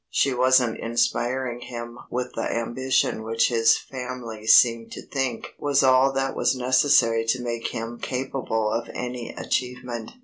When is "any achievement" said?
8.95-10.13